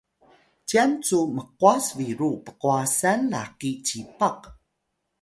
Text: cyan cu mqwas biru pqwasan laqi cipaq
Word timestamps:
cyan 0.67 0.91
cu 1.05 1.19
mqwas 1.35 1.85
biru 1.97 2.31
pqwasan 2.45 3.21
laqi 3.33 3.71
cipaq 3.85 4.39